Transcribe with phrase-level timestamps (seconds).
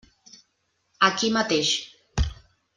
[1.09, 1.75] Aquí mateix.